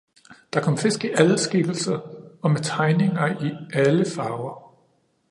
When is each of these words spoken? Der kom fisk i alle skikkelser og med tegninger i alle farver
Der 0.53 0.61
kom 0.61 0.77
fisk 0.79 1.03
i 1.03 1.09
alle 1.09 1.37
skikkelser 1.37 1.99
og 2.41 2.51
med 2.51 2.59
tegninger 2.61 3.41
i 3.43 3.51
alle 3.73 4.05
farver 4.15 4.75